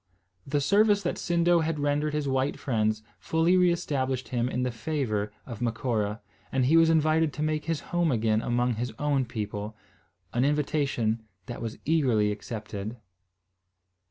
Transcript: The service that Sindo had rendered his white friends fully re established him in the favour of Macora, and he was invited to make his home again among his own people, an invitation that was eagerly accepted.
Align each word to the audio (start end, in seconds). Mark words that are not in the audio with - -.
The 0.47 0.61
service 0.61 1.03
that 1.03 1.19
Sindo 1.19 1.59
had 1.59 1.77
rendered 1.79 2.15
his 2.15 2.27
white 2.27 2.57
friends 2.57 3.03
fully 3.19 3.55
re 3.55 3.71
established 3.71 4.29
him 4.29 4.49
in 4.49 4.63
the 4.63 4.71
favour 4.71 5.31
of 5.45 5.61
Macora, 5.61 6.21
and 6.51 6.65
he 6.65 6.75
was 6.75 6.89
invited 6.89 7.31
to 7.33 7.43
make 7.43 7.65
his 7.65 7.81
home 7.93 8.11
again 8.11 8.41
among 8.41 8.77
his 8.77 8.91
own 8.97 9.25
people, 9.25 9.77
an 10.33 10.43
invitation 10.43 11.21
that 11.45 11.61
was 11.61 11.77
eagerly 11.85 12.31
accepted. 12.31 12.97